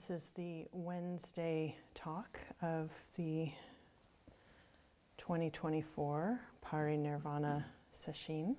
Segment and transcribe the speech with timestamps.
[0.00, 3.52] This is the Wednesday talk of the
[5.18, 8.56] 2024 Parinirvana Sesshin.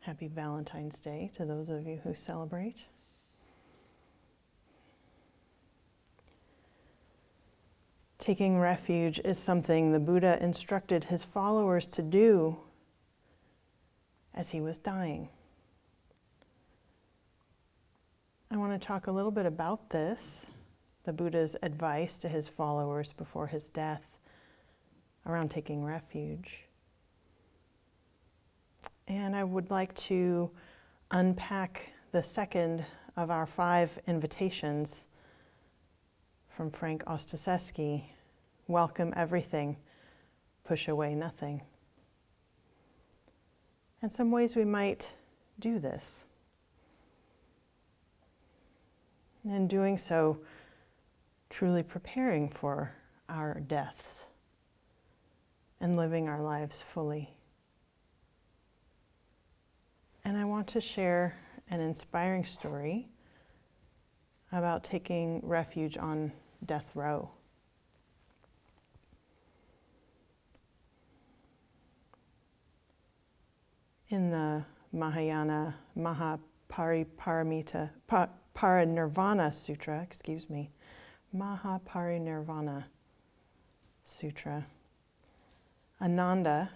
[0.00, 2.88] Happy Valentine's Day to those of you who celebrate.
[8.18, 12.58] Taking refuge is something the Buddha instructed his followers to do
[14.34, 15.30] as he was dying.
[18.50, 20.52] I want to talk a little bit about this,
[21.04, 24.18] the Buddha's advice to his followers before his death
[25.26, 26.62] around taking refuge.
[29.08, 30.50] And I would like to
[31.10, 32.84] unpack the second
[33.16, 35.08] of our five invitations
[36.46, 38.04] from Frank Ostaseski
[38.68, 39.76] Welcome everything,
[40.64, 41.62] push away nothing.
[44.02, 45.14] And some ways we might
[45.60, 46.25] do this.
[49.46, 50.40] And in doing so,
[51.50, 52.96] truly preparing for
[53.28, 54.24] our deaths
[55.80, 57.30] and living our lives fully.
[60.24, 61.38] And I want to share
[61.70, 63.06] an inspiring story
[64.50, 66.32] about taking refuge on
[66.64, 67.30] death row.
[74.08, 77.90] In the Mahayana Mahapariparamita,
[78.56, 80.70] Parinirvana Sutra, excuse me,
[81.36, 82.84] Mahaparinirvana
[84.02, 84.66] Sutra.
[86.00, 86.70] Ananda,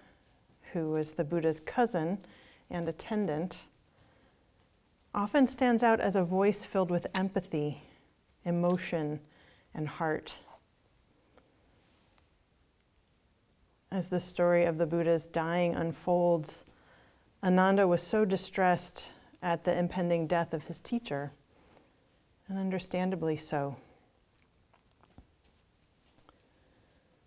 [0.72, 2.18] who was the Buddha's cousin
[2.68, 3.64] and attendant,
[5.14, 7.82] often stands out as a voice filled with empathy,
[8.44, 9.20] emotion,
[9.72, 10.36] and heart.
[13.90, 16.66] As the story of the Buddha's dying unfolds,
[17.42, 21.32] Ananda was so distressed at the impending death of his teacher
[22.50, 23.76] and understandably so.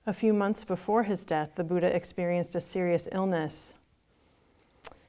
[0.05, 3.73] A few months before his death, the Buddha experienced a serious illness.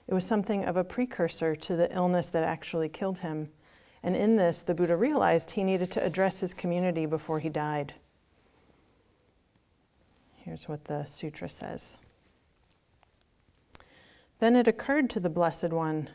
[0.07, 3.51] It was something of a precursor to the illness that actually killed him.
[4.05, 7.95] And in this, the Buddha realized he needed to address his community before he died.
[10.37, 11.99] Here's what the sutra says.
[14.39, 16.09] Then it occurred to the Blessed One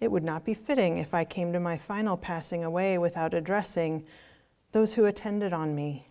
[0.00, 4.06] it would not be fitting if I came to my final passing away without addressing
[4.72, 6.06] those who attended on me,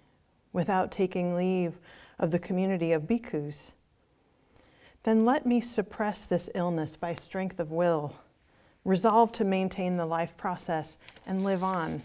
[0.51, 1.79] without taking leave
[2.19, 3.73] of the community of bhikkhus.
[5.03, 8.15] Then let me suppress this illness by strength of will,
[8.83, 12.01] resolve to maintain the life process and live on.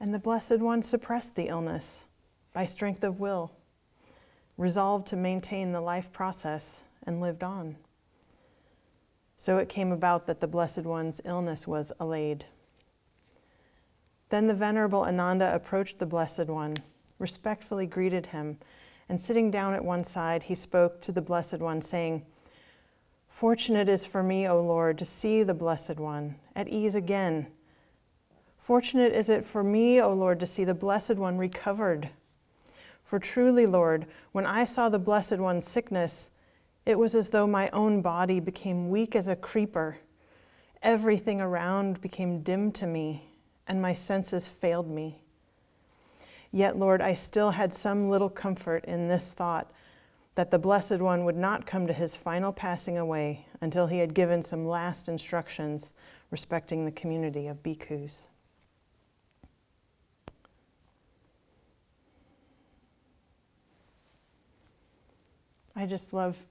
[0.00, 2.04] And the Blessed One suppressed the illness
[2.52, 3.52] by strength of will,
[4.58, 7.76] resolved to maintain the life process and lived on.
[9.44, 12.46] So it came about that the Blessed One's illness was allayed.
[14.30, 16.78] Then the Venerable Ananda approached the Blessed One,
[17.18, 18.56] respectfully greeted him,
[19.06, 22.24] and sitting down at one side, he spoke to the Blessed One, saying,
[23.28, 27.48] Fortunate is for me, O Lord, to see the Blessed One at ease again.
[28.56, 32.08] Fortunate is it for me, O Lord, to see the Blessed One recovered.
[33.02, 36.30] For truly, Lord, when I saw the Blessed One's sickness,
[36.86, 39.98] it was as though my own body became weak as a creeper.
[40.82, 43.28] Everything around became dim to me,
[43.66, 45.18] and my senses failed me.
[46.50, 49.72] Yet, Lord, I still had some little comfort in this thought
[50.34, 54.14] that the Blessed One would not come to his final passing away until he had
[54.14, 55.92] given some last instructions
[56.30, 58.26] respecting the community of bhikkhus.
[65.76, 66.44] I just love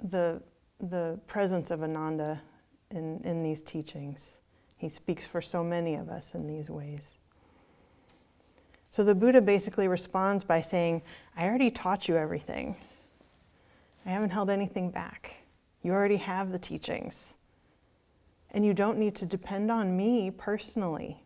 [0.00, 0.42] the,
[0.78, 2.40] the presence of Ananda
[2.90, 4.38] in, in these teachings.
[4.76, 7.18] He speaks for so many of us in these ways.
[8.90, 11.02] So the Buddha basically responds by saying,
[11.36, 12.76] I already taught you everything.
[14.06, 15.44] I haven't held anything back.
[15.82, 17.36] You already have the teachings.
[18.52, 21.24] And you don't need to depend on me personally.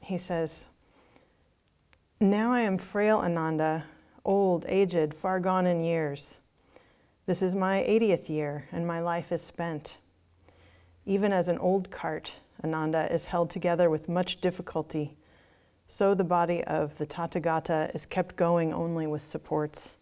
[0.00, 0.68] He says,
[2.20, 3.86] Now I am frail, Ananda,
[4.24, 6.38] old, aged, far gone in years.
[7.26, 9.98] This is my 80th year, and my life is spent.
[11.04, 15.16] Even as an old cart, Ananda is held together with much difficulty,
[15.88, 19.98] so the body of the Tathagata is kept going only with supports.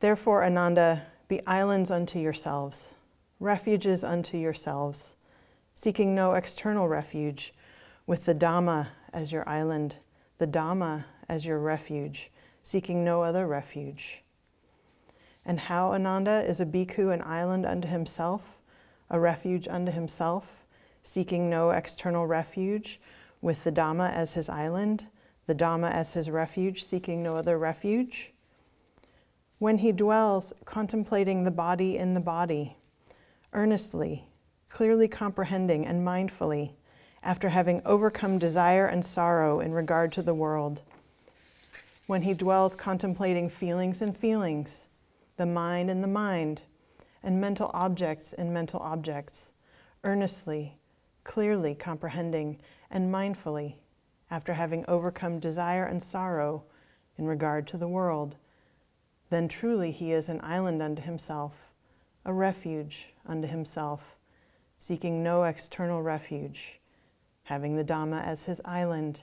[0.00, 2.96] Therefore, Ananda, be islands unto yourselves,
[3.38, 5.14] refuges unto yourselves,
[5.72, 7.54] seeking no external refuge,
[8.08, 9.94] with the Dhamma as your island,
[10.38, 14.24] the Dhamma as your refuge, seeking no other refuge
[15.44, 18.60] and how Ananda is a bhikkhu an island unto himself,
[19.10, 20.66] a refuge unto himself,
[21.02, 23.00] seeking no external refuge,
[23.40, 25.06] with the Dhamma as his island,
[25.46, 28.32] the Dhamma as his refuge, seeking no other refuge.
[29.58, 32.76] When he dwells contemplating the body in the body,
[33.52, 34.26] earnestly,
[34.68, 36.72] clearly comprehending and mindfully,
[37.22, 40.82] after having overcome desire and sorrow in regard to the world.
[42.06, 44.88] When he dwells contemplating feelings and feelings,
[45.40, 46.60] the mind in the mind,
[47.22, 49.52] and mental objects in mental objects,
[50.04, 50.76] earnestly,
[51.24, 52.60] clearly comprehending
[52.90, 53.76] and mindfully,
[54.30, 56.62] after having overcome desire and sorrow
[57.16, 58.36] in regard to the world,
[59.30, 61.72] then truly he is an island unto himself,
[62.26, 64.18] a refuge unto himself,
[64.76, 66.80] seeking no external refuge,
[67.44, 69.22] having the Dhamma as his island,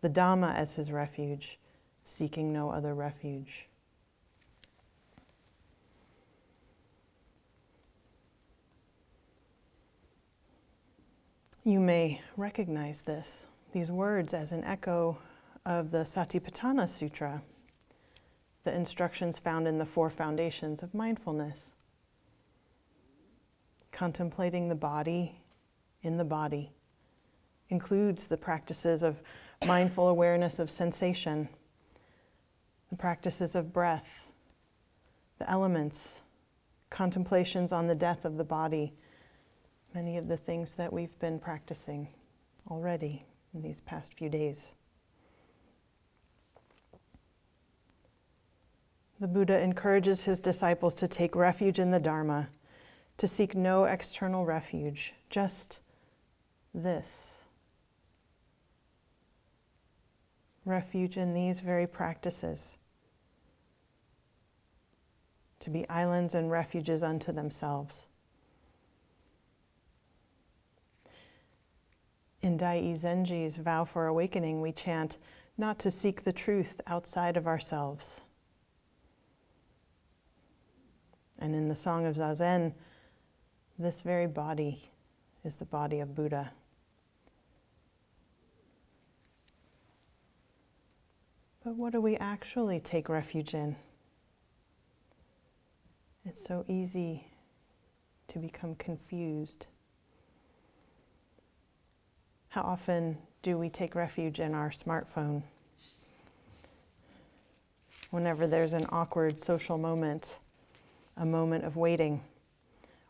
[0.00, 1.60] the Dhamma as his refuge,
[2.02, 3.68] seeking no other refuge.
[11.64, 15.18] You may recognize this, these words, as an echo
[15.64, 17.44] of the Satipatthana Sutra,
[18.64, 21.74] the instructions found in the four foundations of mindfulness.
[23.92, 25.40] Contemplating the body
[26.02, 26.72] in the body
[27.68, 29.22] includes the practices of
[29.64, 31.48] mindful awareness of sensation,
[32.90, 34.26] the practices of breath,
[35.38, 36.22] the elements,
[36.90, 38.94] contemplations on the death of the body
[39.94, 42.08] many of the things that we've been practicing
[42.70, 43.24] already
[43.54, 44.74] in these past few days.
[49.20, 52.48] The Buddha encourages his disciples to take refuge in the Dharma,
[53.18, 55.78] to seek no external refuge, just
[56.74, 57.44] this.
[60.64, 62.78] Refuge in these very practices,
[65.60, 68.08] to be islands and refuges unto themselves.
[72.42, 75.18] In Dai Zenji's Vow for Awakening, we chant,
[75.56, 78.22] not to seek the truth outside of ourselves.
[81.38, 82.74] And in the Song of Zazen,
[83.78, 84.90] this very body
[85.44, 86.52] is the body of Buddha.
[91.64, 93.76] But what do we actually take refuge in?
[96.24, 97.28] It's so easy
[98.28, 99.68] to become confused.
[102.52, 105.42] How often do we take refuge in our smartphone?
[108.10, 110.38] Whenever there's an awkward social moment,
[111.16, 112.20] a moment of waiting,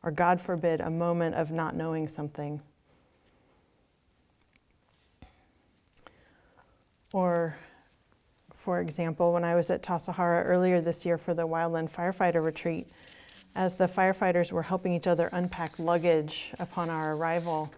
[0.04, 2.60] or God forbid, a moment of not knowing something.
[7.12, 7.56] Or,
[8.54, 12.86] for example, when I was at Tassajara earlier this year for the Wildland Firefighter Retreat,
[13.56, 17.72] as the firefighters were helping each other unpack luggage upon our arrival,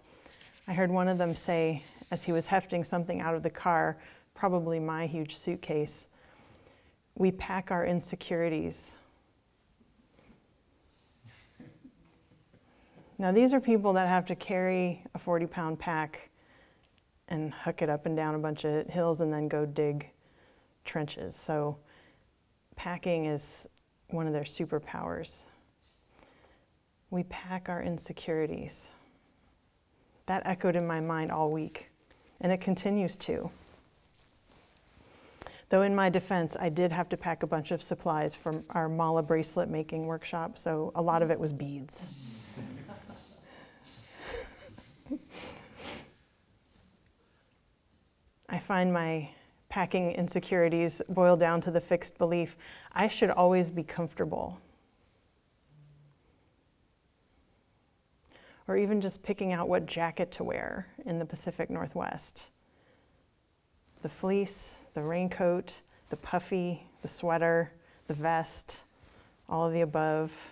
[0.67, 3.97] I heard one of them say, as he was hefting something out of the car,
[4.33, 6.07] probably my huge suitcase,
[7.15, 8.97] we pack our insecurities.
[13.19, 16.31] Now, these are people that have to carry a 40 pound pack
[17.27, 20.09] and hook it up and down a bunch of hills and then go dig
[20.83, 21.35] trenches.
[21.35, 21.77] So,
[22.75, 23.67] packing is
[24.09, 25.49] one of their superpowers.
[27.11, 28.94] We pack our insecurities.
[30.27, 31.89] That echoed in my mind all week,
[32.41, 33.51] and it continues to.
[35.69, 38.87] Though, in my defense, I did have to pack a bunch of supplies from our
[38.87, 42.09] mala bracelet making workshop, so a lot of it was beads.
[48.47, 49.29] I find my
[49.69, 52.55] packing insecurities boil down to the fixed belief
[52.93, 54.61] I should always be comfortable.
[58.67, 62.49] Or even just picking out what jacket to wear in the Pacific Northwest.
[64.01, 67.71] The fleece, the raincoat, the puffy, the sweater,
[68.07, 68.85] the vest,
[69.47, 70.51] all of the above.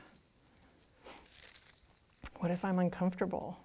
[2.38, 3.58] What if I'm uncomfortable?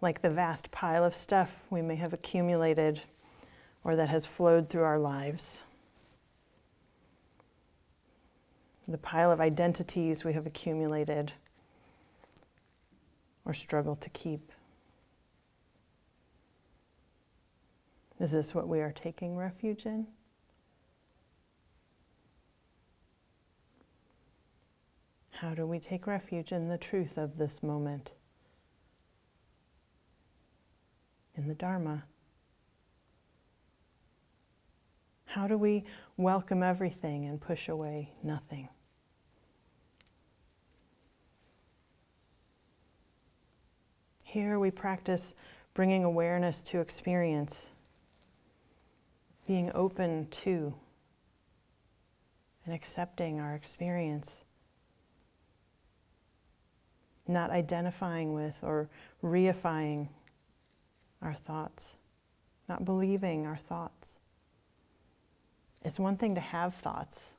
[0.00, 3.00] Like the vast pile of stuff we may have accumulated
[3.84, 5.62] or that has flowed through our lives
[8.86, 11.32] the pile of identities we have accumulated
[13.44, 14.52] or struggle to keep.
[18.18, 20.06] Is this what we are taking refuge in?
[25.30, 28.12] How do we take refuge in the truth of this moment?
[31.34, 32.04] In the Dharma?
[35.32, 35.84] How do we
[36.18, 38.68] welcome everything and push away nothing?
[44.26, 45.34] Here we practice
[45.72, 47.72] bringing awareness to experience,
[49.46, 50.74] being open to
[52.66, 54.44] and accepting our experience,
[57.26, 58.90] not identifying with or
[59.24, 60.10] reifying
[61.22, 61.96] our thoughts,
[62.68, 64.18] not believing our thoughts.
[65.84, 67.34] It's one thing to have thoughts.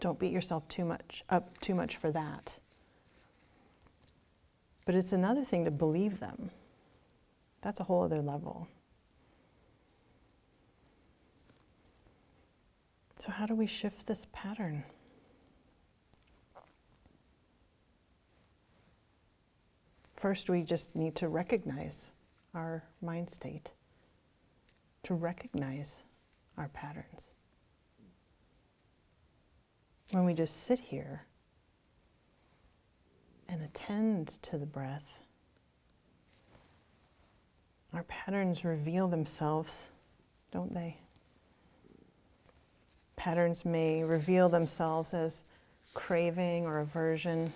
[0.00, 2.58] Don't beat yourself too much up too much for that.
[4.84, 6.50] But it's another thing to believe them.
[7.60, 8.68] That's a whole other level.
[13.18, 14.84] So, how do we shift this pattern?
[20.14, 22.10] First, we just need to recognize
[22.54, 23.72] our mind state,
[25.02, 26.04] to recognize
[26.58, 27.30] our patterns.
[30.10, 31.24] When we just sit here
[33.48, 35.20] and attend to the breath,
[37.94, 39.90] our patterns reveal themselves,
[40.50, 40.98] don't they?
[43.16, 45.44] Patterns may reveal themselves as
[45.94, 47.52] craving or aversion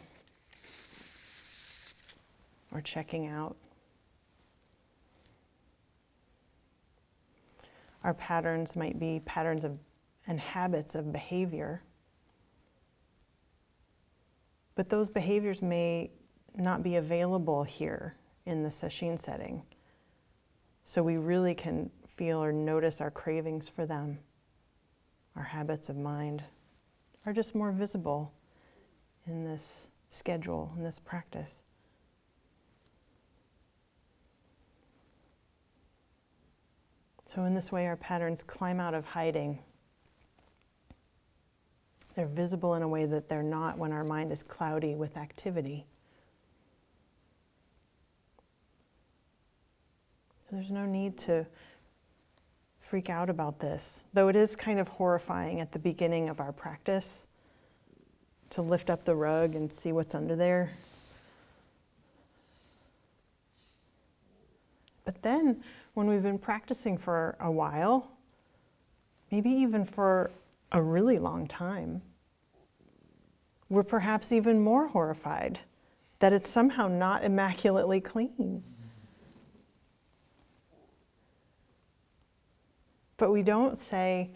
[2.73, 3.57] or checking out.
[8.05, 9.79] Our patterns might be patterns of
[10.27, 11.83] and habits of behavior.
[14.75, 16.11] But those behaviors may
[16.57, 18.17] not be available here
[18.47, 19.63] in the sesshin setting.
[20.85, 24.19] So we really can feel or notice our cravings for them.
[25.37, 26.43] Our habits of mind
[27.25, 28.33] are just more visible
[29.27, 31.63] in this schedule, in this practice.
[37.35, 39.59] So, in this way, our patterns climb out of hiding.
[42.15, 45.87] They're visible in a way that they're not when our mind is cloudy with activity.
[50.51, 51.47] There's no need to
[52.79, 56.53] freak out about this, though it is kind of horrifying at the beginning of our
[56.53, 57.27] practice
[58.51, 60.69] to lift up the rug and see what's under there.
[65.07, 65.63] But then,
[65.95, 68.11] when we've been practicing for a while,
[69.31, 70.31] maybe even for
[70.73, 72.03] a really long time,
[73.69, 75.61] we're perhaps even more horrified
[76.19, 78.63] that it's somehow not immaculately clean.
[83.17, 84.31] But we don't say,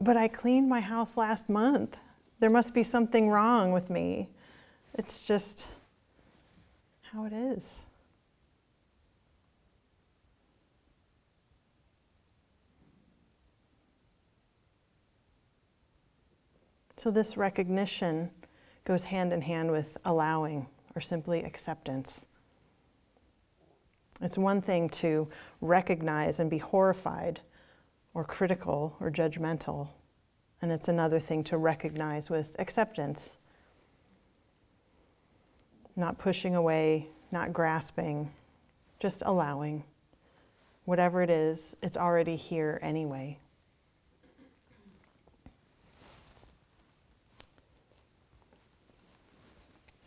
[0.00, 1.98] but I cleaned my house last month.
[2.40, 4.28] There must be something wrong with me.
[4.94, 5.68] It's just
[7.12, 7.84] how it is.
[17.02, 18.30] So, this recognition
[18.84, 22.28] goes hand in hand with allowing or simply acceptance.
[24.20, 25.28] It's one thing to
[25.60, 27.40] recognize and be horrified
[28.14, 29.88] or critical or judgmental.
[30.60, 33.38] And it's another thing to recognize with acceptance.
[35.96, 38.30] Not pushing away, not grasping,
[39.00, 39.82] just allowing.
[40.84, 43.40] Whatever it is, it's already here anyway.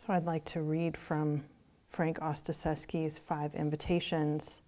[0.06, 1.42] So I'd like to read from
[1.88, 4.62] Frank Ostaseski's Five Invitations.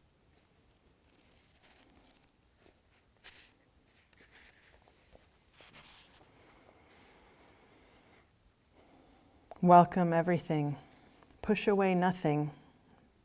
[9.62, 10.74] welcome everything,
[11.40, 12.50] push away nothing,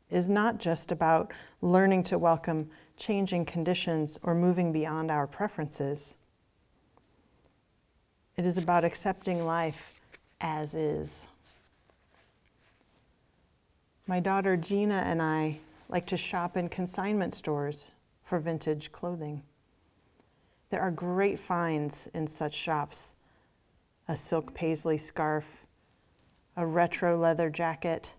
[0.08, 6.16] is not just about learning to welcome changing conditions or moving beyond our preferences.
[8.36, 10.00] It is about accepting life
[10.40, 11.26] as is.
[14.06, 17.92] My daughter Gina and I like to shop in consignment stores
[18.22, 19.42] for vintage clothing.
[20.68, 23.14] There are great finds in such shops
[24.06, 25.66] a silk paisley scarf,
[26.54, 28.14] a retro leather jacket,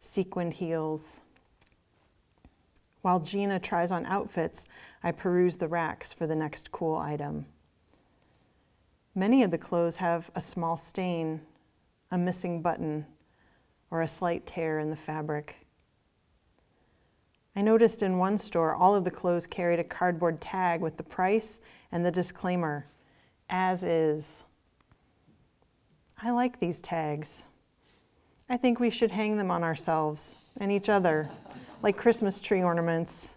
[0.00, 1.20] sequined heels.
[3.02, 4.66] While Gina tries on outfits,
[5.04, 7.46] I peruse the racks for the next cool item.
[9.14, 11.42] Many of the clothes have a small stain,
[12.10, 13.06] a missing button,
[13.92, 15.66] or a slight tear in the fabric.
[17.54, 21.02] I noticed in one store all of the clothes carried a cardboard tag with the
[21.02, 21.60] price
[21.92, 22.86] and the disclaimer,
[23.50, 24.44] as is.
[26.22, 27.44] I like these tags.
[28.48, 31.28] I think we should hang them on ourselves and each other
[31.82, 33.34] like Christmas tree ornaments.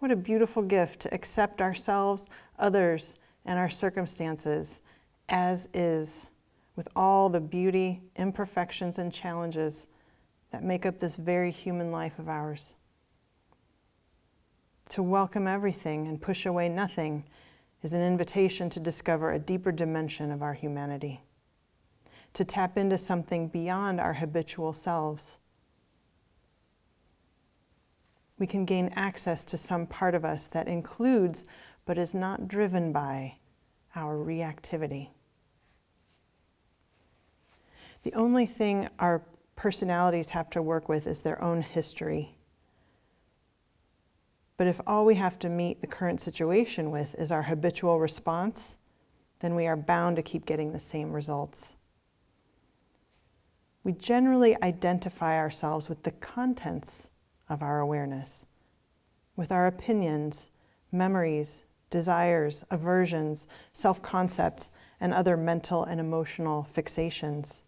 [0.00, 4.82] What a beautiful gift to accept ourselves, others, and our circumstances
[5.28, 6.28] as is,
[6.76, 9.88] with all the beauty, imperfections, and challenges
[10.50, 12.74] that make up this very human life of ours.
[14.90, 17.24] To welcome everything and push away nothing
[17.82, 21.22] is an invitation to discover a deeper dimension of our humanity,
[22.32, 25.38] to tap into something beyond our habitual selves.
[28.38, 31.44] We can gain access to some part of us that includes
[31.84, 33.36] but is not driven by
[33.94, 35.10] our reactivity.
[38.04, 39.22] The only thing our
[39.56, 42.36] personalities have to work with is their own history.
[44.56, 48.78] But if all we have to meet the current situation with is our habitual response,
[49.40, 51.76] then we are bound to keep getting the same results.
[53.82, 57.10] We generally identify ourselves with the contents
[57.48, 58.46] of our awareness,
[59.34, 60.50] with our opinions,
[60.92, 64.70] memories, desires, aversions, self concepts,
[65.00, 67.62] and other mental and emotional fixations.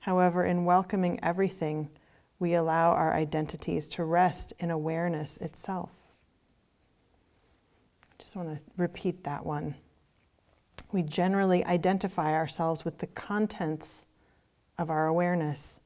[0.00, 1.90] However, in welcoming everything,
[2.38, 6.14] we allow our identities to rest in awareness itself.
[8.12, 9.74] I just want to repeat that one.
[10.90, 14.06] We generally identify ourselves with the contents
[14.78, 15.80] of our awareness.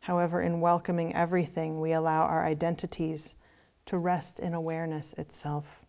[0.00, 3.36] However, in welcoming everything, we allow our identities
[3.86, 5.84] to rest in awareness itself.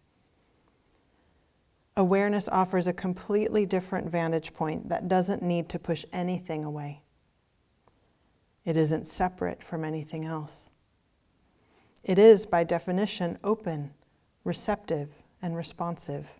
[1.99, 7.01] Awareness offers a completely different vantage point that doesn't need to push anything away.
[8.63, 10.71] It isn't separate from anything else.
[12.01, 13.91] It is, by definition, open,
[14.45, 16.39] receptive, and responsive.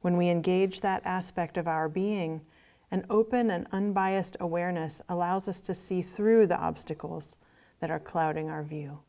[0.00, 2.40] When we engage that aspect of our being,
[2.90, 7.36] an open and unbiased awareness allows us to see through the obstacles
[7.80, 9.00] that are clouding our view.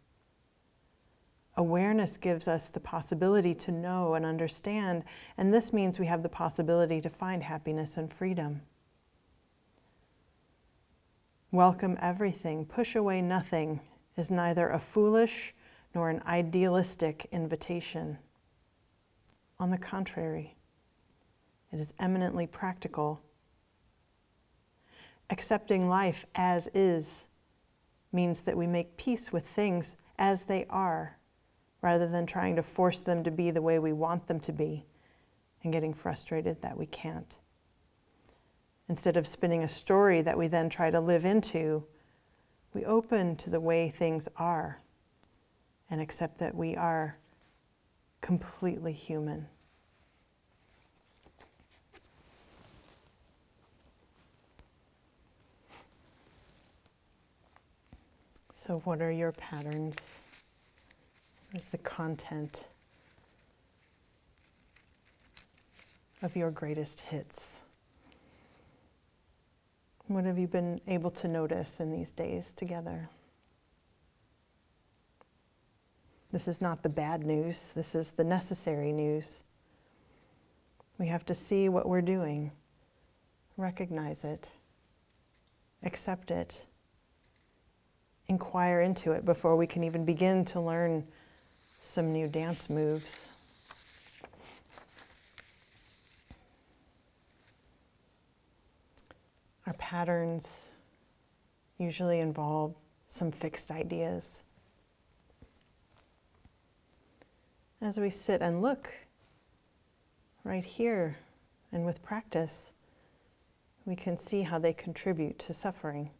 [1.59, 5.03] Awareness gives us the possibility to know and understand,
[5.37, 8.61] and this means we have the possibility to find happiness and freedom.
[11.51, 13.81] Welcome everything, push away nothing
[14.15, 15.55] is neither a foolish
[15.95, 18.19] nor an idealistic invitation.
[19.59, 20.55] On the contrary,
[21.71, 23.19] it is eminently practical.
[25.31, 27.27] Accepting life as is
[28.11, 31.16] means that we make peace with things as they are
[31.87, 34.83] rather than trying to force them to be the way we want them to be
[35.63, 37.37] and getting frustrated that we can't.
[38.89, 41.81] Instead of spinning a story that we then try to live into,
[42.73, 44.81] we open to the way things are
[45.89, 47.17] and accept that we are
[48.19, 49.47] completely human.
[58.53, 60.21] So, what are your patterns?
[61.57, 62.67] Is the content
[66.21, 67.63] of your greatest hits?
[70.05, 73.09] What have you been able to notice in these days together?
[76.31, 79.43] This is not the bad news, this is the necessary news.
[80.99, 82.51] We have to see what we're doing,
[83.57, 84.51] recognize it,
[85.81, 86.67] accept it,
[88.27, 91.07] inquire into it before we can even begin to learn
[91.87, 93.29] some new dance moves.
[99.65, 100.73] Our patterns
[101.77, 102.75] usually involve
[103.07, 104.43] some fixed ideas.
[107.81, 108.93] As we sit and look
[110.43, 111.15] right here
[111.71, 112.73] and with practice,
[113.85, 116.11] we can see how they contribute to suffering.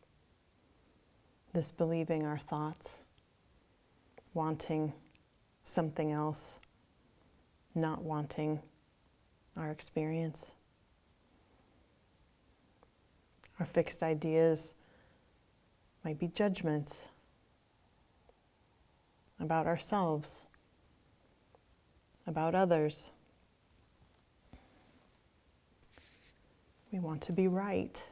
[1.52, 3.04] This believing our thoughts,
[4.34, 4.94] wanting
[5.68, 6.60] something else,
[7.76, 8.62] not wanting
[9.58, 10.54] our experience.
[13.60, 14.76] Our fixed ideas
[16.06, 17.10] might be judgments
[19.40, 20.46] about ourselves,
[22.26, 23.12] about others.
[26.92, 28.10] We want to be right.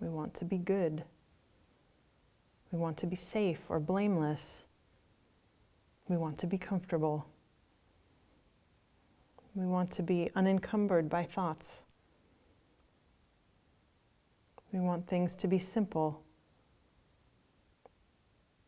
[0.00, 1.04] We want to be good.
[2.72, 4.64] We want to be safe or blameless.
[6.08, 7.26] We want to be comfortable.
[9.54, 11.84] We want to be unencumbered by thoughts.
[14.72, 16.22] We want things to be simple.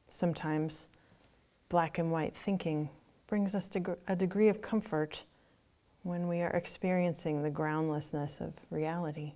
[0.07, 0.89] Sometimes
[1.69, 2.89] black and white thinking
[3.27, 3.71] brings us
[4.09, 5.25] a degree of comfort
[6.03, 9.35] when we are experiencing the groundlessness of reality.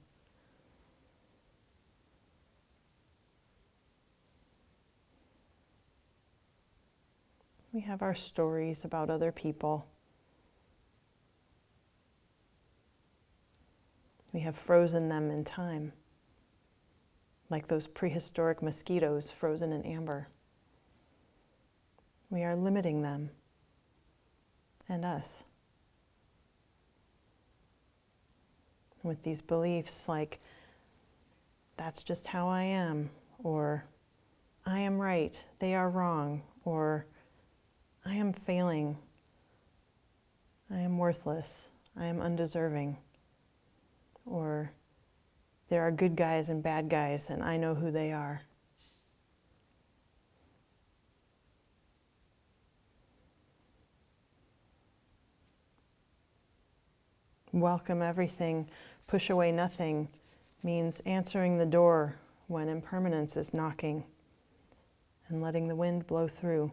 [7.73, 9.87] We have our stories about other people.
[14.33, 15.93] We have frozen them in time.
[17.53, 20.27] like those prehistoric mosquitoes frozen in amber.
[22.31, 23.29] We are limiting them
[24.89, 25.45] and us.
[29.03, 30.41] With these beliefs like,
[31.77, 33.11] that's just how I am,
[33.43, 33.85] or
[34.65, 37.05] I am right, they are wrong, or
[38.05, 38.99] I am failing,
[40.71, 42.97] I am worthless, I am undeserving,
[44.27, 44.73] or
[45.69, 48.43] there are good guys and bad guys, and I know who they are.
[57.53, 58.69] Welcome everything,
[59.07, 60.09] push away nothing
[60.65, 62.17] means answering the door
[62.49, 64.05] when impermanence is knocking
[65.29, 66.73] and letting the wind blow through.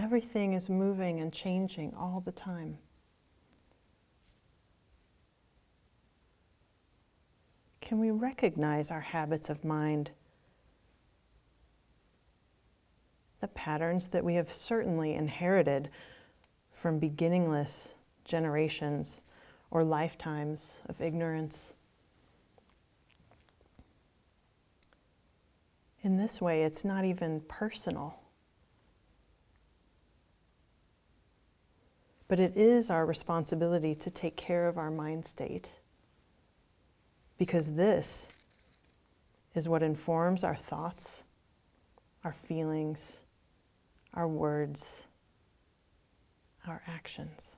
[0.00, 2.78] Everything is moving and changing all the time.
[7.82, 10.12] Can we recognize our habits of mind?
[13.40, 15.90] The patterns that we have certainly inherited
[16.70, 19.22] from beginningless generations
[19.70, 21.74] or lifetimes of ignorance.
[26.00, 28.19] In this way, it's not even personal.
[32.30, 35.72] But it is our responsibility to take care of our mind state.
[37.38, 38.30] Because this
[39.52, 41.24] is what informs our thoughts,
[42.22, 43.22] our feelings,
[44.14, 45.08] our words,
[46.68, 47.56] our actions.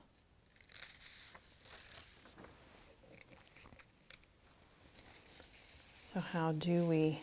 [6.01, 7.21] So, how do we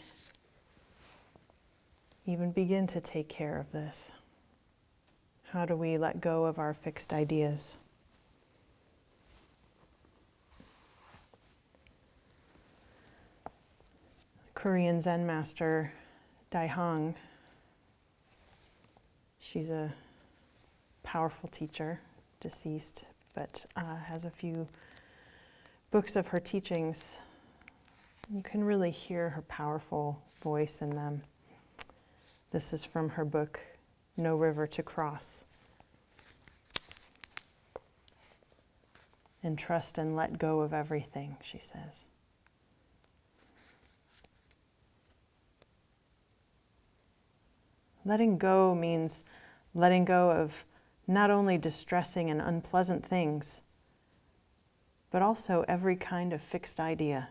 [2.26, 4.12] even begin to take care of this?
[5.52, 7.76] How do we let go of our fixed ideas?
[14.54, 15.92] Korean Zen master
[16.52, 17.14] Daehaeng,
[19.40, 19.92] she's a
[21.02, 21.98] powerful teacher,
[22.38, 24.68] deceased, but uh, has a few
[25.90, 27.18] books of her teachings.
[28.32, 31.22] You can really hear her powerful voice in them.
[32.52, 33.60] This is from her book,
[34.20, 35.46] No River to Cross.
[39.42, 42.04] And trust and let go of everything, she says.
[48.04, 49.24] Letting go means
[49.74, 50.66] letting go of
[51.06, 53.62] not only distressing and unpleasant things,
[55.10, 57.30] but also every kind of fixed idea.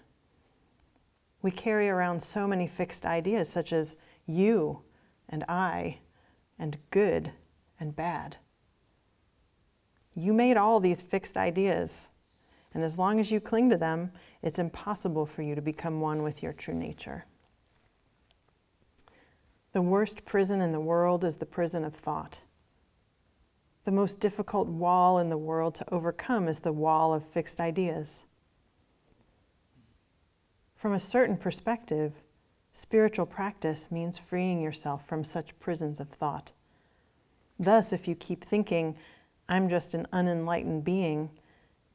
[1.43, 4.81] We carry around so many fixed ideas, such as you
[5.29, 5.99] and I,
[6.59, 7.31] and good
[7.79, 8.37] and bad.
[10.13, 12.09] You made all these fixed ideas,
[12.73, 16.21] and as long as you cling to them, it's impossible for you to become one
[16.21, 17.25] with your true nature.
[19.71, 22.41] The worst prison in the world is the prison of thought.
[23.85, 28.25] The most difficult wall in the world to overcome is the wall of fixed ideas.
[30.75, 32.21] From a certain perspective,
[32.79, 36.53] spiritual practice means freeing yourself from such prisons of thought.
[37.59, 38.95] Thus, if you keep thinking,
[39.49, 41.29] I'm just an unenlightened being,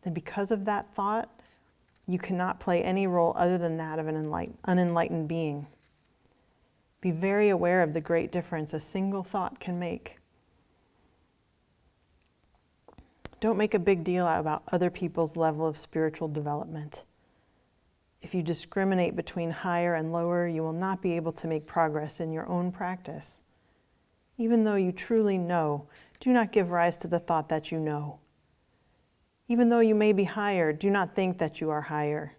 [0.03, 1.31] then because of that thought,
[2.07, 5.66] you cannot play any role other than that of an unenlightened being.
[7.01, 10.18] Be very aware of the great difference a single thought can make.
[13.40, 17.05] Don't make a big deal about other people's level of spiritual development.
[18.24, 22.20] If you discriminate between higher and lower, you will not be able to make progress
[22.20, 23.42] in your own practice.
[24.38, 25.88] Even though you truly know,
[26.20, 28.20] do not give rise to the thought that you know.
[29.46, 32.32] Even though you may be higher, do not think that you are higher.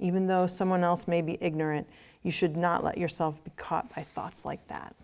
[0.00, 1.86] Even though someone else may be ignorant,
[2.24, 4.96] you should not let yourself be caught by thoughts like that.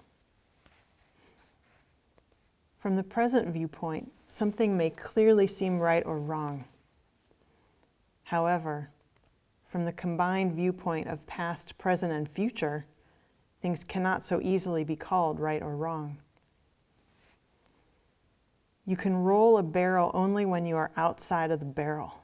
[2.76, 6.64] From the present viewpoint, something may clearly seem right or wrong.
[8.24, 8.90] However,
[9.74, 12.86] from the combined viewpoint of past, present, and future,
[13.60, 16.16] things cannot so easily be called right or wrong.
[18.86, 22.22] You can roll a barrel only when you are outside of the barrel.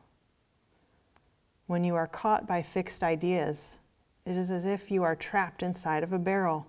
[1.66, 3.80] When you are caught by fixed ideas,
[4.24, 6.68] it is as if you are trapped inside of a barrel,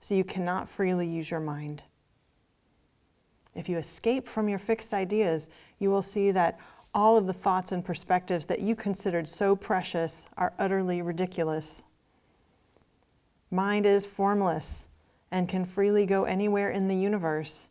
[0.00, 1.82] so you cannot freely use your mind.
[3.54, 6.60] If you escape from your fixed ideas, you will see that
[6.94, 11.84] all of the thoughts and perspectives that you considered so precious are utterly ridiculous.
[13.50, 14.88] Mind is formless
[15.30, 17.70] and can freely go anywhere in the universe,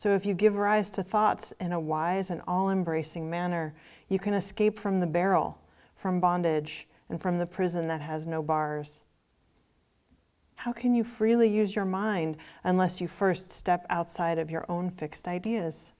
[0.00, 3.74] So if you give rise to thoughts in a wise and all embracing manner,
[4.08, 5.58] you can escape from the barrel,
[5.94, 9.04] from bondage, and from the prison that has no bars.
[10.54, 14.88] How can you freely use your mind unless you first step outside of your own
[14.88, 15.92] fixed ideas?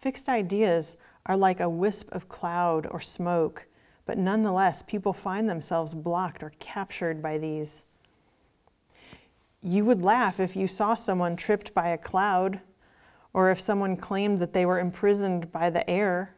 [0.00, 3.66] Fixed ideas are like a wisp of cloud or smoke,
[4.06, 7.84] but nonetheless, people find themselves blocked or captured by these.
[9.60, 12.60] You would laugh if you saw someone tripped by a cloud,
[13.34, 16.34] or if someone claimed that they were imprisoned by the air.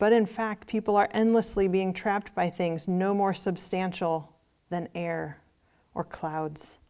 [0.00, 4.34] But in fact, people are endlessly being trapped by things no more substantial
[4.68, 5.38] than air
[5.94, 6.80] or clouds.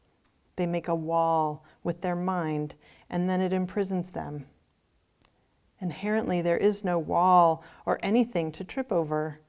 [0.56, 2.74] They make a wall with their mind,
[3.10, 4.46] and then it imprisons them.
[5.83, 9.40] Inherently, there is no wall or anything to trip over.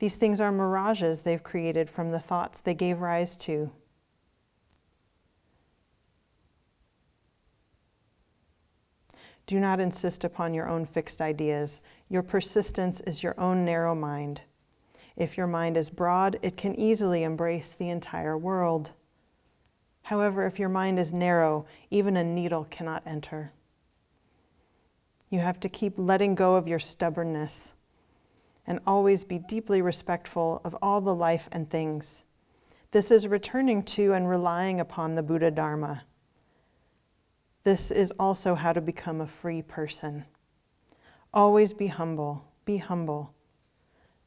[0.00, 3.70] These things are mirages they've created from the thoughts they gave rise to.
[9.46, 11.80] Do not insist upon your own fixed ideas.
[12.08, 14.40] Your persistence is your own narrow mind.
[15.16, 18.90] If your mind is broad, it can easily embrace the entire world.
[20.02, 23.52] However, if your mind is narrow, even a needle cannot enter.
[25.30, 27.74] You have to keep letting go of your stubbornness
[28.66, 32.24] and always be deeply respectful of all the life and things.
[32.90, 36.04] This is returning to and relying upon the Buddha Dharma.
[37.64, 40.24] This is also how to become a free person.
[41.34, 43.34] Always be humble, be humble.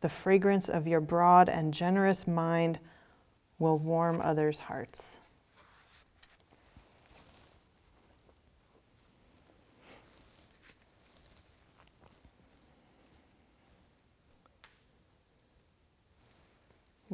[0.02, 2.80] The fragrance of your broad and generous mind
[3.58, 5.20] will warm others' hearts.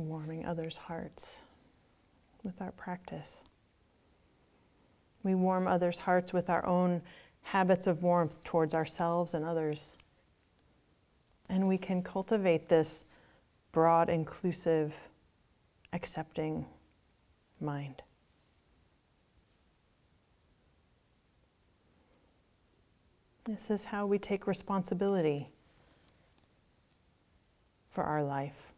[0.01, 1.37] Warming others' hearts
[2.43, 3.43] with our practice.
[5.23, 7.01] We warm others' hearts with our own
[7.41, 9.97] habits of warmth towards ourselves and others.
[11.49, 13.05] And we can cultivate this
[13.71, 15.09] broad, inclusive,
[15.93, 16.65] accepting
[17.59, 18.01] mind.
[23.45, 25.49] This is how we take responsibility
[27.89, 28.73] for our life.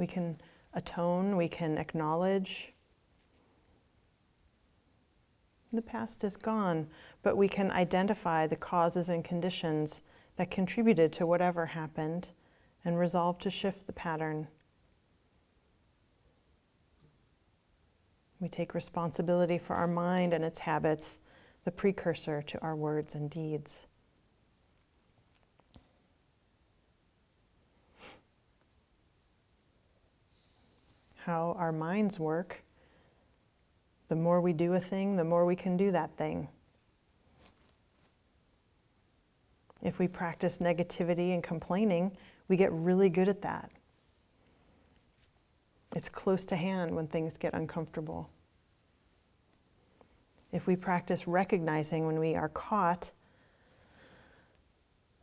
[0.00, 0.40] We can
[0.72, 2.72] atone, we can acknowledge.
[5.74, 6.88] The past is gone,
[7.22, 10.00] but we can identify the causes and conditions
[10.36, 12.30] that contributed to whatever happened
[12.82, 14.48] and resolve to shift the pattern.
[18.40, 21.18] We take responsibility for our mind and its habits,
[21.64, 23.86] the precursor to our words and deeds.
[31.30, 32.64] How our minds work,
[34.08, 36.48] the more we do a thing, the more we can do that thing.
[39.80, 42.16] If we practice negativity and complaining,
[42.48, 43.70] we get really good at that.
[45.94, 48.28] It's close to hand when things get uncomfortable.
[50.50, 53.12] If we practice recognizing when we are caught,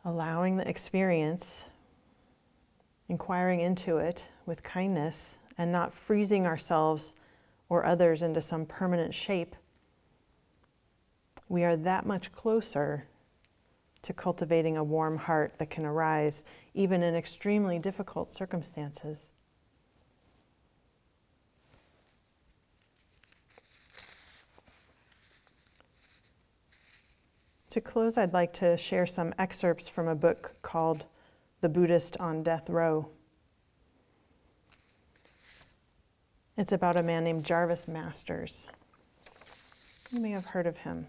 [0.05, 1.65] allowing the experience,
[3.09, 7.15] inquiring into it with kindness, and not freezing ourselves
[7.69, 9.55] or others into some permanent shape,
[11.49, 13.07] we are that much closer
[14.01, 16.43] to cultivating a warm heart that can arise
[16.73, 19.31] even in extremely difficult circumstances.
[27.71, 31.05] To close, I'd like to share some excerpts from a book called
[31.61, 33.09] The Buddhist on Death Row.
[36.57, 38.67] It's about a man named Jarvis Masters.
[40.11, 41.05] You may have heard of him.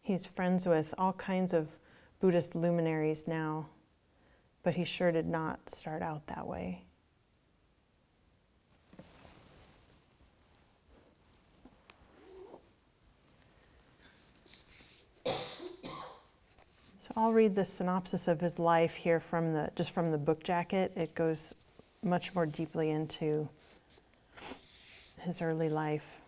[0.00, 1.70] He's friends with all kinds of
[2.20, 3.66] Buddhist luminaries now,
[4.62, 6.84] but he sure did not start out that way.
[15.24, 20.44] So I'll read the synopsis of his life here from the just from the book
[20.44, 20.92] jacket.
[20.94, 21.54] It goes
[22.04, 23.48] much more deeply into
[25.20, 26.20] his early life.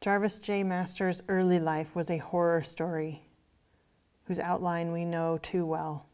[0.00, 0.62] Jarvis J.
[0.62, 3.22] Masters' early life was a horror story
[4.24, 6.06] whose outline we know too well.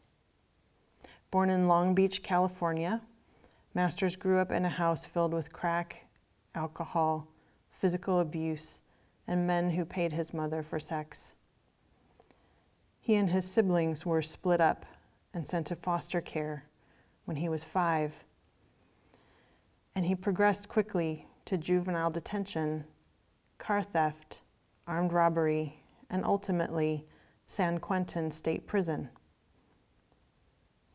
[1.31, 3.01] Born in Long Beach, California,
[3.73, 6.05] Masters grew up in a house filled with crack,
[6.55, 7.27] alcohol,
[7.69, 8.81] physical abuse,
[9.27, 11.33] and men who paid his mother for sex.
[13.05, 14.83] He and his siblings were split up
[15.31, 16.65] and sent to foster care
[17.25, 18.25] when he was five.
[19.93, 22.85] And he progressed quickly to juvenile detention,
[23.59, 24.41] car theft,
[24.87, 27.05] armed robbery, and ultimately
[27.45, 29.09] San Quentin State Prison.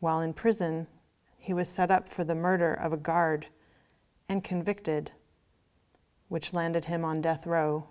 [0.01, 0.89] While in prison,
[1.39, 3.47] he was set up for the murder of a guard
[4.29, 5.13] and convicted,
[6.27, 7.87] which landed him on death row,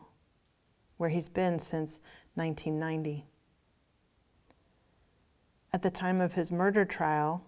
[0.98, 2.02] where he's been since
[2.34, 3.26] 1990.
[5.72, 7.46] At the time of his murder trial,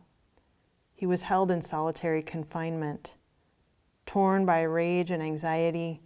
[0.94, 3.16] he was held in solitary confinement,
[4.06, 6.02] torn by rage and anxiety,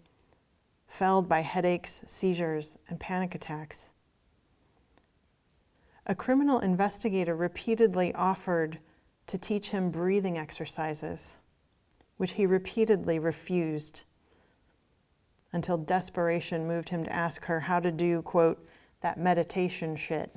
[0.88, 3.92] felled by headaches, seizures, and panic attacks.
[6.06, 8.80] A criminal investigator repeatedly offered
[9.28, 11.40] to teach him breathing exercises,
[12.16, 14.06] which he repeatedly refused
[15.52, 18.66] until desperation moved him to ask her how to do, quote,
[19.02, 20.34] that meditation shit.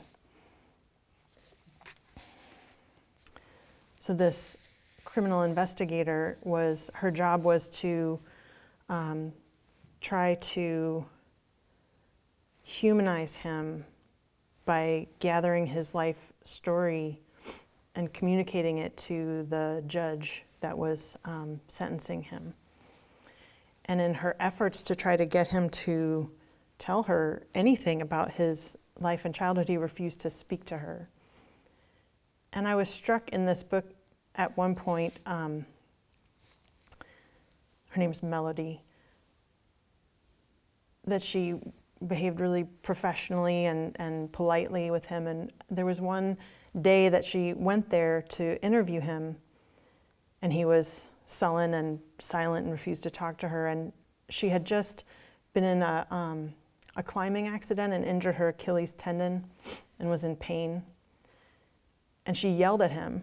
[4.01, 4.57] So, this
[5.05, 8.21] criminal investigator was, her job was to
[8.89, 9.33] um,
[10.01, 11.05] try to
[12.63, 13.85] humanize him
[14.65, 17.19] by gathering his life story
[17.95, 22.55] and communicating it to the judge that was um, sentencing him.
[23.87, 26.31] And in her efforts to try to get him to
[26.79, 31.09] tell her anything about his life and childhood, he refused to speak to her.
[32.59, 33.85] And I was struck in this book
[34.35, 35.15] at one point.
[35.27, 35.65] Um,
[37.91, 38.83] her name's Melody
[41.05, 41.55] that she
[42.09, 45.29] behaved really professionally and, and politely with him.
[45.29, 46.37] And there was one
[46.83, 49.37] day that she went there to interview him,
[50.43, 53.69] and he was sullen and silent and refused to talk to her.
[53.69, 53.93] And
[54.31, 55.05] she had just
[55.53, 56.53] been in a, um,
[56.97, 59.45] a climbing accident and injured her Achilles tendon
[60.01, 60.83] and was in pain.
[62.29, 63.23] And she yelled at him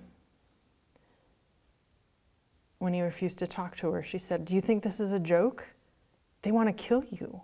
[2.80, 4.02] when he refused to talk to her.
[4.02, 5.68] She said, Do you think this is a joke?
[6.42, 7.42] They want to kill you.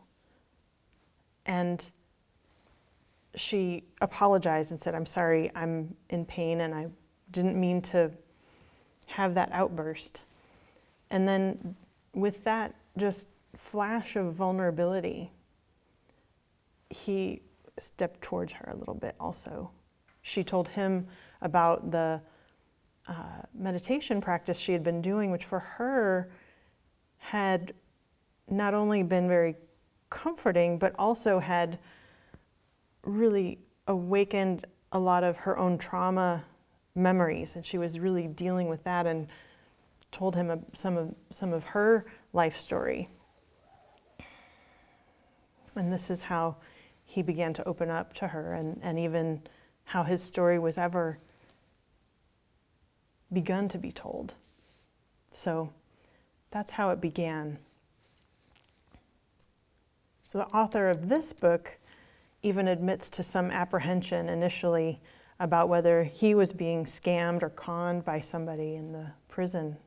[1.45, 1.85] And
[3.35, 6.87] she apologized and said, I'm sorry, I'm in pain and I
[7.29, 8.11] didn't mean to
[9.05, 10.25] have that outburst.
[11.11, 11.75] And then,
[12.15, 15.29] with that just flash of vulnerability,
[16.89, 17.43] he
[17.77, 19.69] stepped towards her a little bit also.
[20.23, 21.07] She told him
[21.41, 22.21] about the
[23.07, 26.31] uh, meditation practice she had been doing, which for her
[27.17, 27.73] had
[28.49, 29.55] not only been very
[30.09, 31.79] comforting, but also had
[33.03, 36.43] really awakened a lot of her own trauma
[36.95, 37.55] memories.
[37.55, 39.27] And she was really dealing with that and
[40.11, 43.09] told him some of, some of her life story.
[45.75, 46.57] And this is how
[47.05, 49.41] he began to open up to her, and, and even
[49.85, 51.19] how his story was ever
[53.31, 54.33] begun to be told.
[55.31, 55.71] So
[56.49, 57.57] that's how it began.
[60.27, 61.77] So the author of this book
[62.43, 64.99] even admits to some apprehension initially
[65.39, 69.77] about whether he was being scammed or conned by somebody in the prison.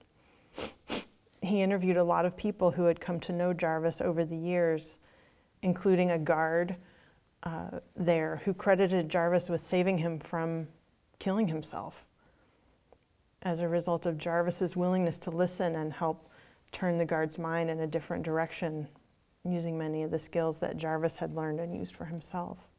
[1.42, 4.98] He interviewed a lot of people who had come to know Jarvis over the years,
[5.62, 6.76] including a guard
[7.42, 10.68] uh, there who credited Jarvis with saving him from
[11.18, 12.08] killing himself
[13.44, 16.30] as a result of Jarvis's willingness to listen and help
[16.72, 18.88] turn the guard's mind in a different direction
[19.44, 22.70] using many of the skills that Jarvis had learned and used for himself.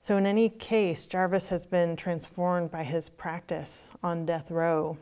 [0.00, 4.96] So, in any case, Jarvis has been transformed by his practice on death row.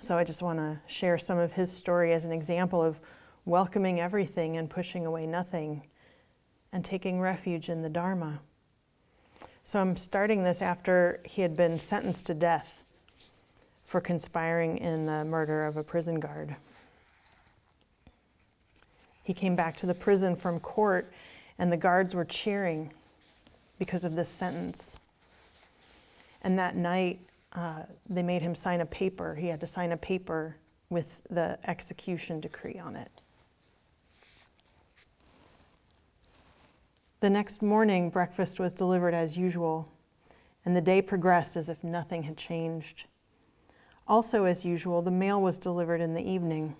[0.00, 3.00] So, I just want to share some of his story as an example of
[3.44, 5.86] welcoming everything and pushing away nothing
[6.72, 8.40] and taking refuge in the Dharma.
[9.64, 12.82] So, I'm starting this after he had been sentenced to death
[13.84, 16.56] for conspiring in the murder of a prison guard.
[19.22, 21.12] He came back to the prison from court,
[21.58, 22.92] and the guards were cheering
[23.78, 24.98] because of this sentence.
[26.42, 27.20] And that night,
[27.52, 29.36] uh, they made him sign a paper.
[29.36, 30.56] He had to sign a paper
[30.90, 33.21] with the execution decree on it.
[37.22, 39.88] The next morning, breakfast was delivered as usual,
[40.64, 43.06] and the day progressed as if nothing had changed.
[44.08, 46.74] Also, as usual, the mail was delivered in the evening.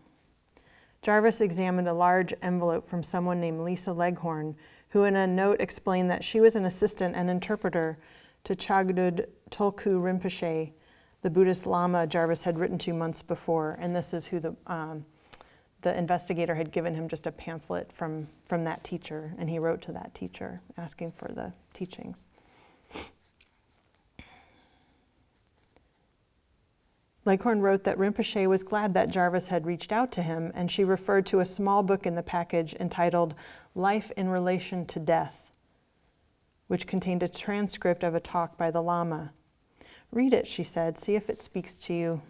[1.01, 4.57] Jarvis examined a large envelope from someone named Lisa Leghorn,
[4.89, 7.97] who in a note explained that she was an assistant and interpreter
[8.43, 10.73] to Chagdud Tulku Rinpoche,
[11.21, 13.77] the Buddhist Lama Jarvis had written to months before.
[13.79, 15.07] And this is who the, um,
[15.83, 19.83] the investigator had given him just a pamphlet from, from that teacher, and he wrote
[19.83, 22.27] to that teacher asking for the teachings.
[27.25, 30.83] Leghorn wrote that Rinpoche was glad that Jarvis had reached out to him, and she
[30.83, 33.35] referred to a small book in the package entitled
[33.77, 35.53] Life in Relation to Death,
[36.67, 39.33] which contained a transcript of a talk by the Lama.
[40.11, 42.23] Read it, she said, see if it speaks to you.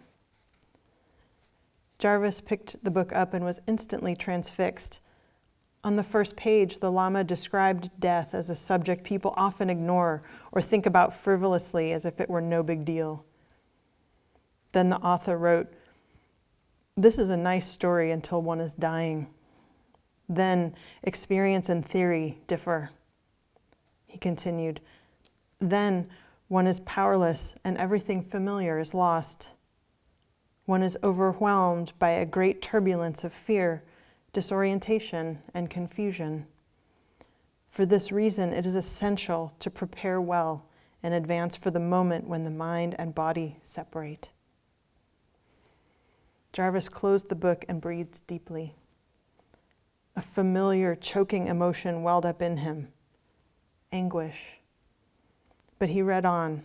[2.03, 4.99] Jarvis picked the book up and was instantly transfixed.
[5.85, 10.61] On the first page, the Lama described death as a subject people often ignore or
[10.61, 13.23] think about frivolously as if it were no big deal.
[14.73, 15.71] Then the author wrote,
[16.97, 19.27] This is a nice story until one is dying.
[20.27, 20.73] Then
[21.03, 22.89] experience and theory differ.
[24.07, 24.81] He continued,
[25.59, 26.09] Then
[26.49, 29.53] one is powerless and everything familiar is lost.
[30.65, 33.83] One is overwhelmed by a great turbulence of fear,
[34.31, 36.47] disorientation, and confusion.
[37.67, 40.65] For this reason, it is essential to prepare well
[41.01, 44.31] in advance for the moment when the mind and body separate.
[46.53, 48.75] Jarvis closed the book and breathed deeply.
[50.15, 52.89] A familiar, choking emotion welled up in him
[53.91, 54.59] anguish.
[55.77, 56.63] But he read on.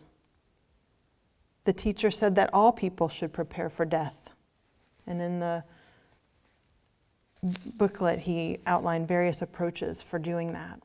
[1.68, 4.30] The teacher said that all people should prepare for death.
[5.06, 5.64] And in the
[7.76, 10.80] booklet, he outlined various approaches for doing that.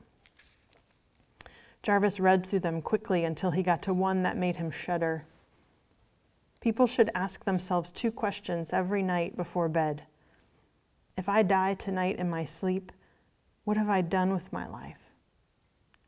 [1.82, 5.24] Jarvis read through them quickly until he got to one that made him shudder.
[6.60, 10.02] People should ask themselves two questions every night before bed.
[11.16, 12.92] If I die tonight in my sleep,
[13.64, 15.14] what have I done with my life?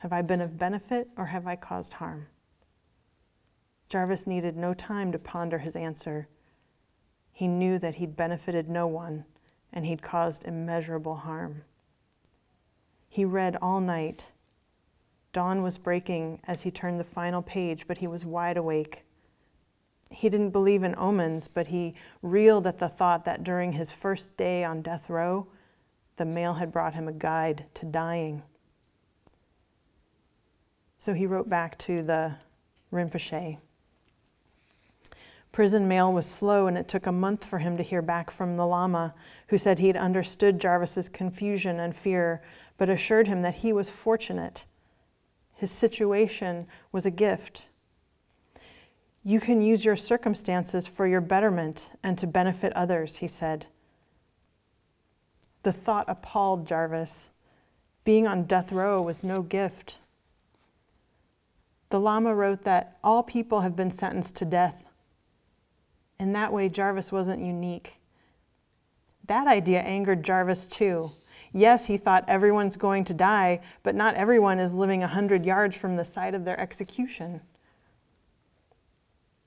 [0.00, 2.26] Have I been of benefit or have I caused harm?
[3.88, 6.28] Jarvis needed no time to ponder his answer.
[7.32, 9.24] He knew that he'd benefited no one
[9.72, 11.62] and he'd caused immeasurable harm.
[13.08, 14.32] He read all night.
[15.32, 19.04] Dawn was breaking as he turned the final page, but he was wide awake.
[20.10, 24.36] He didn't believe in omens, but he reeled at the thought that during his first
[24.36, 25.46] day on death row,
[26.16, 28.42] the mail had brought him a guide to dying.
[30.98, 32.36] So he wrote back to the
[32.92, 33.58] Rinpoche.
[35.56, 38.56] Prison mail was slow, and it took a month for him to hear back from
[38.56, 39.14] the Lama,
[39.48, 42.42] who said he'd understood Jarvis's confusion and fear,
[42.76, 44.66] but assured him that he was fortunate.
[45.54, 47.70] His situation was a gift
[49.26, 53.66] you can use your circumstances for your betterment and to benefit others, he said.
[55.64, 57.30] The thought appalled Jarvis.
[58.04, 59.98] Being on death row was no gift.
[61.90, 64.85] The Lama wrote that all people have been sentenced to death.
[66.18, 67.98] In that way, Jarvis wasn't unique.
[69.26, 71.12] That idea angered Jarvis too.
[71.52, 75.76] Yes, he thought everyone's going to die, but not everyone is living a hundred yards
[75.76, 77.40] from the site of their execution.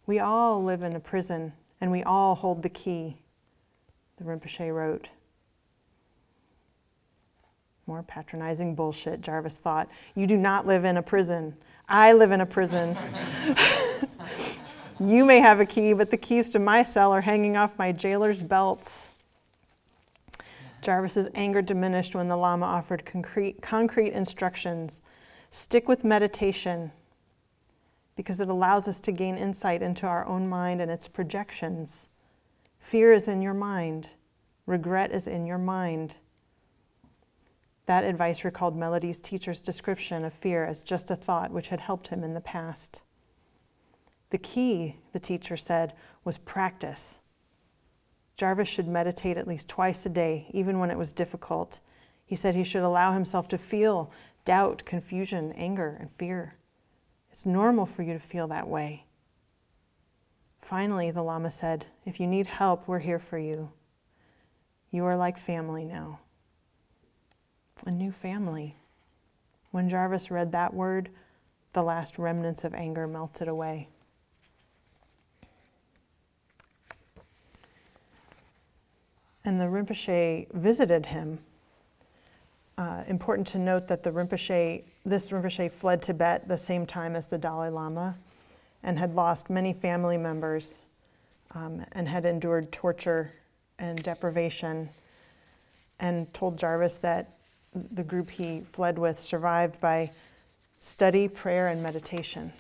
[0.06, 3.18] We all live in a prison and we all hold the key,
[4.18, 5.10] the Rinpoche wrote.
[7.86, 9.88] More patronizing bullshit, Jarvis thought.
[10.16, 11.56] You do not live in a prison.
[11.88, 12.98] I live in a prison.
[15.00, 17.92] you may have a key, but the keys to my cell are hanging off my
[17.92, 19.12] jailer's belts.
[20.82, 25.02] Jarvis's anger diminished when the Lama offered concrete, concrete instructions.
[25.50, 26.92] Stick with meditation
[28.16, 32.10] because it allows us to gain insight into our own mind and its projections.
[32.78, 34.10] Fear is in your mind,
[34.66, 36.18] regret is in your mind.
[37.86, 42.08] That advice recalled Melody's teacher's description of fear as just a thought which had helped
[42.08, 43.02] him in the past.
[44.30, 47.22] The key, the teacher said, was practice.
[48.36, 51.80] Jarvis should meditate at least twice a day, even when it was difficult.
[52.26, 54.12] He said he should allow himself to feel
[54.46, 56.56] doubt, confusion, anger, and fear.
[57.30, 59.06] It's normal for you to feel that way.
[60.60, 63.72] Finally, the Lama said, If you need help, we're here for you.
[64.92, 66.20] You are like family now.
[67.86, 68.76] A new family.
[69.72, 71.10] When Jarvis read that word,
[71.74, 73.90] the last remnants of anger melted away.
[79.50, 81.40] And the Rinpoche visited him
[82.78, 87.26] uh, important to note that the Rinpoche, this Rinpoche fled Tibet the same time as
[87.26, 88.16] the Dalai Lama
[88.84, 90.86] and had lost many family members
[91.56, 93.34] um, and had endured torture
[93.80, 94.88] and deprivation
[96.00, 97.32] and told Jarvis that
[97.74, 100.12] the group he fled with survived by
[100.80, 102.54] study, prayer, and meditation.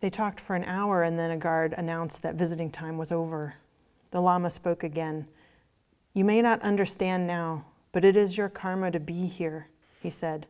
[0.00, 3.54] They talked for an hour, and then a guard announced that visiting time was over.
[4.10, 5.26] The Lama spoke again.
[6.12, 9.68] You may not understand now, but it is your karma to be here,
[10.00, 10.46] he said.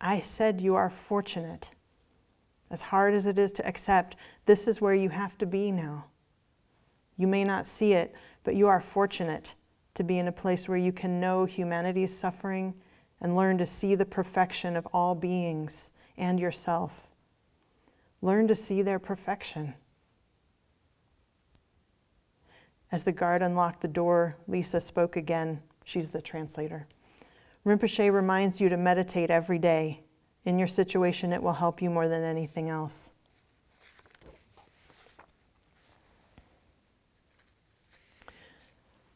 [0.00, 1.70] I said you are fortunate.
[2.70, 4.16] As hard as it is to accept,
[4.46, 6.06] this is where you have to be now.
[7.16, 8.14] You may not see it,
[8.44, 9.54] but you are fortunate
[9.94, 12.74] to be in a place where you can know humanity's suffering
[13.20, 17.08] and learn to see the perfection of all beings and yourself.
[18.22, 19.74] Learn to see their perfection.
[22.92, 25.62] As the guard unlocked the door, Lisa spoke again.
[25.84, 26.86] She's the translator.
[27.64, 30.02] Rinpoche reminds you to meditate every day.
[30.44, 33.12] In your situation, it will help you more than anything else.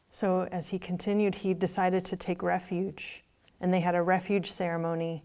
[0.09, 3.23] So, as he continued, he decided to take refuge.
[3.59, 5.23] And they had a refuge ceremony,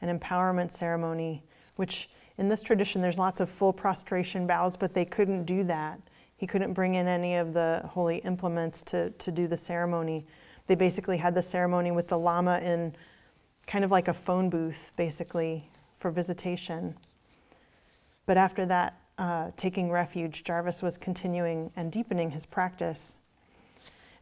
[0.00, 1.42] an empowerment ceremony,
[1.76, 2.08] which
[2.40, 6.00] in this tradition, there's lots of full prostration bows, but they couldn't do that.
[6.38, 10.24] He couldn't bring in any of the holy implements to, to do the ceremony.
[10.66, 12.94] They basically had the ceremony with the Lama in
[13.66, 16.96] kind of like a phone booth, basically, for visitation.
[18.24, 23.18] But after that, uh, taking refuge, Jarvis was continuing and deepening his practice.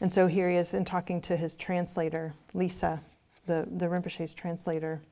[0.01, 3.01] And so here he is in talking to his translator, Lisa,
[3.47, 5.03] the, the Rinpoche's translator.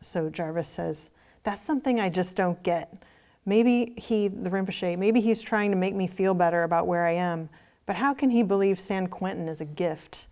[0.00, 1.10] So Jarvis says,
[1.42, 3.02] That's something I just don't get.
[3.44, 7.12] Maybe he, the Rinpoche, maybe he's trying to make me feel better about where I
[7.12, 7.48] am,
[7.86, 10.26] but how can he believe San Quentin is a gift?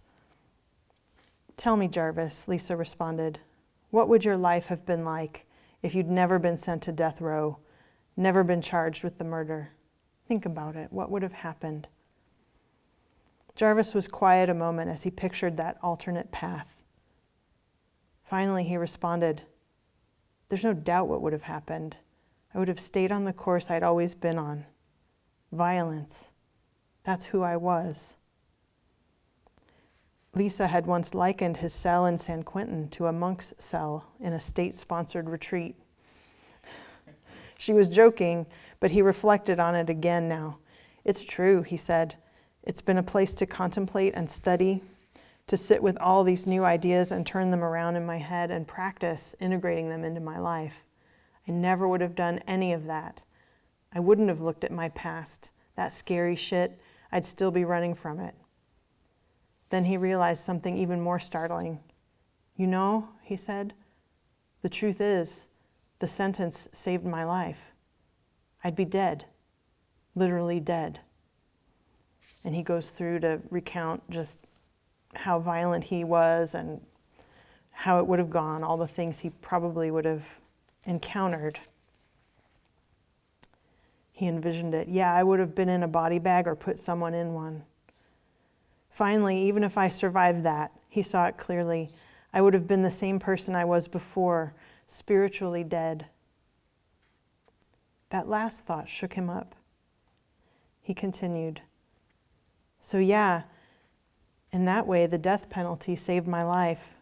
[1.56, 3.38] Tell me, Jarvis, Lisa responded.
[3.90, 5.46] What would your life have been like
[5.82, 7.58] if you'd never been sent to death row,
[8.16, 9.70] never been charged with the murder?
[10.28, 10.92] Think about it.
[10.92, 11.88] What would have happened?
[13.54, 16.84] Jarvis was quiet a moment as he pictured that alternate path.
[18.22, 19.42] Finally, he responded,
[20.48, 21.96] there's no doubt what would have happened.
[22.54, 24.64] I would have stayed on the course I'd always been on
[25.52, 26.32] violence.
[27.04, 28.16] That's who I was.
[30.34, 34.40] Lisa had once likened his cell in San Quentin to a monk's cell in a
[34.40, 35.76] state sponsored retreat.
[37.58, 38.46] she was joking,
[38.78, 40.58] but he reflected on it again now.
[41.04, 42.16] It's true, he said.
[42.62, 44.82] It's been a place to contemplate and study
[45.46, 48.66] to sit with all these new ideas and turn them around in my head and
[48.66, 50.84] practice integrating them into my life.
[51.46, 53.22] I never would have done any of that.
[53.92, 56.80] I wouldn't have looked at my past, that scary shit.
[57.12, 58.34] I'd still be running from it.
[59.70, 61.80] Then he realized something even more startling.
[62.56, 63.74] You know, he said,
[64.62, 65.48] the truth is,
[65.98, 67.72] the sentence saved my life.
[68.64, 69.26] I'd be dead,
[70.14, 71.00] literally dead.
[72.44, 74.45] And he goes through to recount just
[75.14, 76.80] how violent he was and
[77.70, 80.40] how it would have gone, all the things he probably would have
[80.86, 81.60] encountered.
[84.12, 84.88] He envisioned it.
[84.88, 87.64] Yeah, I would have been in a body bag or put someone in one.
[88.88, 91.90] Finally, even if I survived that, he saw it clearly.
[92.32, 94.54] I would have been the same person I was before,
[94.86, 96.06] spiritually dead.
[98.08, 99.54] That last thought shook him up.
[100.80, 101.60] He continued.
[102.80, 103.42] So, yeah,
[104.56, 106.94] in that way, the death penalty saved my life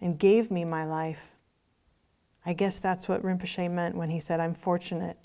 [0.00, 1.34] and gave me my life.
[2.46, 5.16] I guess that's what Rinpoche meant when he said, I'm fortunate.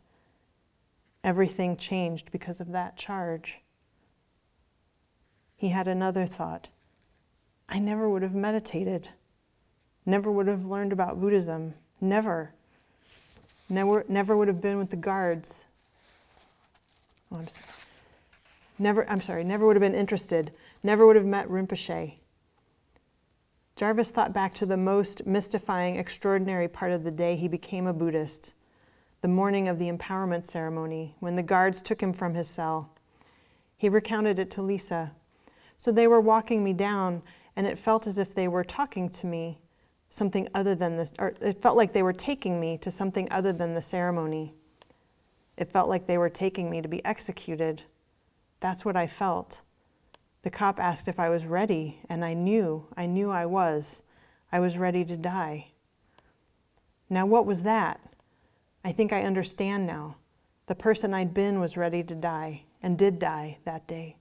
[1.23, 3.59] Everything changed because of that charge.
[5.55, 6.69] He had another thought
[7.69, 9.09] I never would have meditated,
[10.03, 12.53] never would have learned about Buddhism, never.
[13.69, 15.65] Never, never would have been with the guards.
[17.31, 17.73] Oh, I'm sorry.
[18.79, 20.51] Never, I'm sorry, never would have been interested
[20.83, 22.15] never would have met Rinpoche.
[23.75, 27.93] Jarvis thought back to the most mystifying, extraordinary part of the day he became a
[27.93, 28.53] Buddhist,
[29.21, 32.91] the morning of the empowerment ceremony, when the guards took him from his cell.
[33.77, 35.11] He recounted it to Lisa.
[35.77, 37.21] So they were walking me down,
[37.55, 39.59] and it felt as if they were talking to me,
[40.09, 43.53] something other than this, or it felt like they were taking me to something other
[43.53, 44.53] than the ceremony.
[45.55, 47.83] It felt like they were taking me to be executed.
[48.59, 49.61] That's what I felt.
[50.43, 54.03] The cop asked if I was ready, and I knew, I knew I was.
[54.51, 55.71] I was ready to die.
[57.09, 57.99] Now, what was that?
[58.83, 60.17] I think I understand now.
[60.67, 64.17] The person I'd been was ready to die, and did die that day.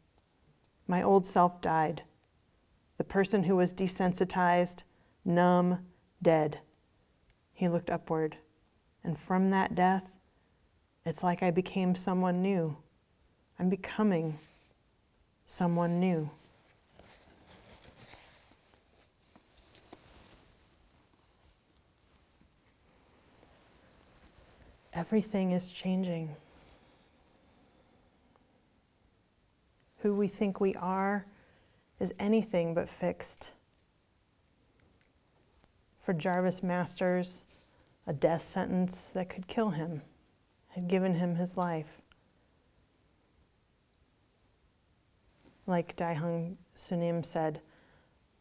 [0.87, 2.03] My old self died.
[2.97, 4.85] The person who was desensitized,
[5.25, 5.87] numb,
[6.23, 6.61] dead.
[7.53, 8.39] He looked upward,
[9.05, 10.12] and from that death,
[11.05, 12.79] it's like I became someone new.
[13.59, 14.39] I'm becoming
[15.47, 16.31] someone new.
[24.97, 26.35] everything is changing.
[29.99, 31.27] Who we think we are
[32.01, 33.53] is anything but fixed.
[36.01, 37.47] For Jarvis Masters,
[38.07, 40.03] a death sentence that could kill him
[40.69, 42.01] had given him his life.
[45.67, 47.61] Like Daehaeng Sunim said,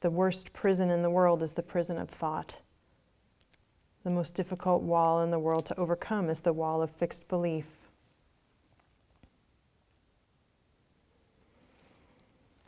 [0.01, 2.61] the worst prison in the world is the prison of thought.
[4.03, 7.89] The most difficult wall in the world to overcome is the wall of fixed belief.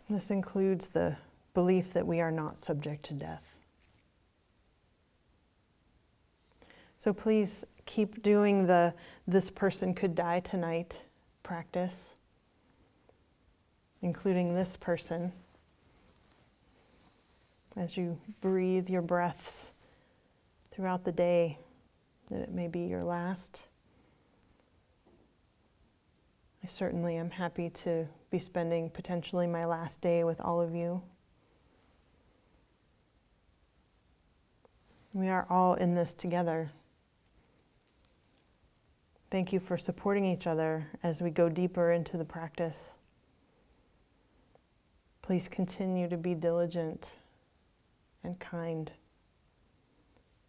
[0.09, 1.17] This includes the
[1.53, 3.55] belief that we are not subject to death.
[6.97, 8.95] So please keep doing the
[9.27, 11.03] this person could die tonight
[11.43, 12.15] practice,
[14.01, 15.31] including this person
[17.75, 19.73] as you breathe your breaths
[20.69, 21.59] throughout the day,
[22.29, 23.63] that it may be your last.
[26.63, 31.01] I certainly am happy to be spending potentially my last day with all of you.
[35.13, 36.71] We are all in this together.
[39.29, 42.97] Thank you for supporting each other as we go deeper into the practice.
[45.27, 47.11] Please continue to be diligent
[48.23, 48.89] and kind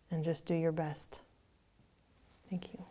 [0.09, 1.23] and just do your best.
[2.49, 2.85] Thank you.